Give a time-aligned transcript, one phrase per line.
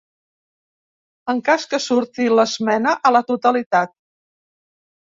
[1.33, 3.99] En cas que surti l’esmena a la totalitat.